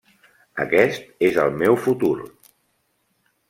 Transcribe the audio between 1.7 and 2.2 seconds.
futur.